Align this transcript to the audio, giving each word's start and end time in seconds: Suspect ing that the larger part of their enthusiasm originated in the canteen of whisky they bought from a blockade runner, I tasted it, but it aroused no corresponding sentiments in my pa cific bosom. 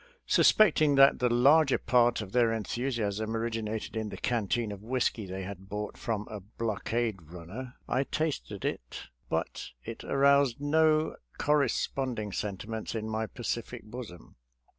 Suspect 0.25 0.81
ing 0.81 0.95
that 0.95 1.19
the 1.19 1.29
larger 1.29 1.77
part 1.77 2.21
of 2.21 2.31
their 2.31 2.51
enthusiasm 2.51 3.37
originated 3.37 3.95
in 3.95 4.09
the 4.09 4.17
canteen 4.17 4.71
of 4.71 4.81
whisky 4.81 5.27
they 5.27 5.47
bought 5.59 5.95
from 5.95 6.27
a 6.27 6.39
blockade 6.39 7.21
runner, 7.21 7.75
I 7.87 8.05
tasted 8.05 8.65
it, 8.65 9.03
but 9.29 9.67
it 9.85 10.03
aroused 10.03 10.59
no 10.59 11.17
corresponding 11.37 12.31
sentiments 12.31 12.95
in 12.95 13.07
my 13.07 13.27
pa 13.27 13.43
cific 13.43 13.83
bosom. 13.83 14.37